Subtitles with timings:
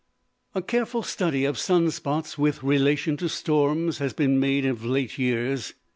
[0.55, 5.19] A careful study of sun spots with relation to storms has been made of late
[5.19, 5.75] years.